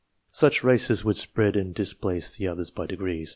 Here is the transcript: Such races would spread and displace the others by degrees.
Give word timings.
Such 0.31 0.63
races 0.63 1.05
would 1.05 1.15
spread 1.17 1.55
and 1.55 1.75
displace 1.75 2.35
the 2.37 2.47
others 2.47 2.71
by 2.71 2.87
degrees. 2.87 3.29